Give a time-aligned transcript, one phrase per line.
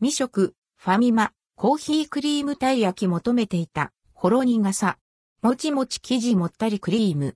[0.00, 4.96] 未食、ファミマ、コーヒークリームたい焼き求めていた、ほろ苦さ。
[5.42, 7.34] もちもち生地もったりクリーム。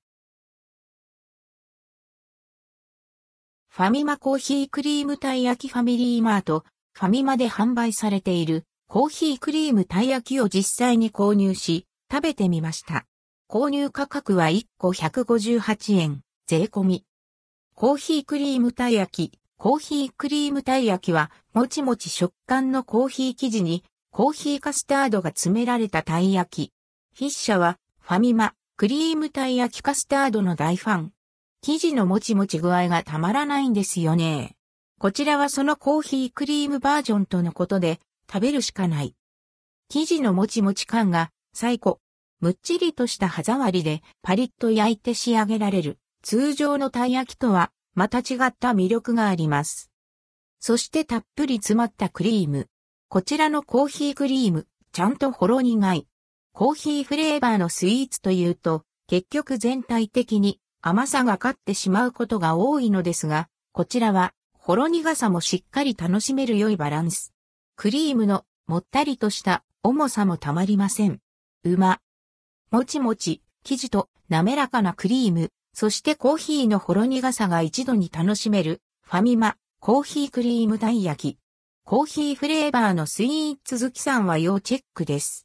[3.69, 13.07] ファミマコーヒークリームたい焼きファミリーマート、ファミマで販売されているコーヒークリームたい焼きを実際に購入し、食べてみました。
[13.49, 17.05] 購入価格は1個158円、税込み。
[17.75, 26.73] コーヒークリームたい焼き、コーヒークリームたい焼きは、もちもち食感のコーヒー生地に、コーヒーカスタードが詰められたたい焼き。
[27.17, 31.13] 筆者は、ファミマ、クリームたい焼きカスタードの大ファン。
[31.61, 34.57] 生地のもちもち具合がたまらないんですよね。
[34.99, 39.15] こちらはそのコーヒークリームバージョンとのことで、食べるしかない。
[39.89, 42.01] 生地のもちもち感が、最高。
[42.41, 46.01] むっちりとした歯触りで、パリッと焼いて仕上げられる。
[46.23, 49.91] 通常のたい焼きとは、また違った魅力があります。
[50.61, 52.69] そしてたっぷり詰まったクリーム。
[53.09, 56.07] こちらのコーヒークリーム、ちゃんとほろ苦い。
[56.53, 67.35] コーヒーフレーバーのスイーツというと、結局全体的に甘さが勝ってしまうことが多いのですが、こちらは、ほろ苦さもしっかり楽しめる良いバランス。
[67.77, 71.19] クリームのもったりとした重さもたまりません。
[71.65, 72.01] うま。
[72.71, 81.39] もちもち、生地と滑らかなクリーム、そしてコーヒーのほろ苦さが一度に楽しめる、ファミマ、コーヒークリームたい焼き。
[81.85, 85.41] コーヒーフレーバーのスイーツ好きさんは要チェックです。